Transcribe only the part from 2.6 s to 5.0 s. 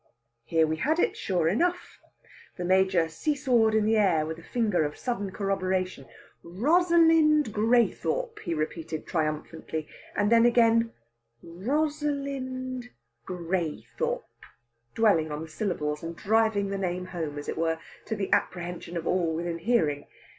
Major see sawed in the air with a finger of